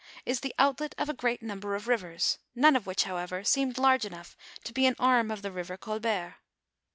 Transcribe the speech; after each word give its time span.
is 0.25 0.39
the 0.39 0.55
outlet 0.57 0.95
of 0.97 1.09
a 1.09 1.13
great 1.13 1.43
number 1.43 1.75
of 1.75 1.87
rivere, 1.87 2.39
none 2.55 2.75
of 2.75 2.87
which, 2.87 3.03
however, 3.03 3.43
seemed 3.43 3.77
large 3.77 4.03
enough 4.03 4.35
to 4.63 4.73
be 4.73 4.87
an 4.87 4.95
arm 4.97 5.29
of 5.29 5.43
the 5.43 5.51
river 5.51 5.77
Colbert. 5.77 6.37